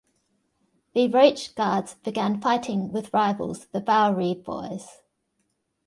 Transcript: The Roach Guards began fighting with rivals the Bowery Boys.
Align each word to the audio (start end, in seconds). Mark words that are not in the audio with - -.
The 0.95 1.07
Roach 1.09 1.53
Guards 1.53 1.93
began 1.93 2.41
fighting 2.41 2.91
with 2.91 3.13
rivals 3.13 3.67
the 3.67 3.81
Bowery 3.81 4.33
Boys. 4.33 4.97